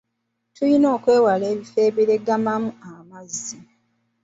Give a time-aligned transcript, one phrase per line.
[0.55, 3.57] Tulina okwewala ebifo ebiregamamu amazzi.